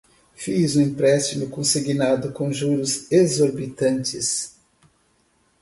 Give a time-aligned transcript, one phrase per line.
[0.33, 4.55] Fiz um empréstimo consignado com juros exorbitantes